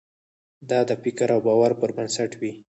دا 0.69 0.79
د 0.89 0.91
فکر 1.03 1.27
او 1.35 1.39
باور 1.47 1.71
پر 1.79 1.89
بنسټ 1.97 2.31
وي. 2.39 2.51